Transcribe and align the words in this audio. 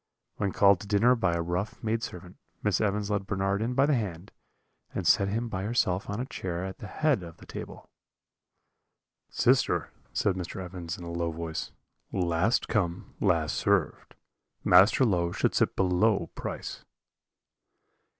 "When 0.37 0.51
called 0.51 0.79
to 0.79 0.87
dinner 0.87 1.13
by 1.15 1.35
a 1.35 1.43
rough 1.43 1.83
maidservant, 1.83 2.37
Miss 2.63 2.81
Evans 2.81 3.11
led 3.11 3.27
Bernard 3.27 3.61
in 3.61 3.75
by 3.75 3.85
the 3.85 3.93
hand, 3.93 4.31
and 4.95 5.05
set 5.05 5.27
him 5.27 5.47
by 5.47 5.61
herself 5.61 6.09
on 6.09 6.19
a 6.19 6.25
chair 6.25 6.65
at 6.65 6.79
the 6.79 6.87
head 6.87 7.21
of 7.21 7.37
the 7.37 7.45
table. 7.45 7.87
"'Sister,' 9.29 9.91
said 10.11 10.33
Mr. 10.33 10.59
Evans, 10.59 10.97
in 10.97 11.03
a 11.03 11.11
low 11.11 11.31
voice, 11.31 11.71
'last 12.11 12.67
come, 12.67 13.13
last 13.19 13.55
served 13.55 14.15
Master 14.63 15.05
Low 15.05 15.31
should 15.31 15.53
sit 15.53 15.75
below 15.75 16.31
Price.' 16.33 16.83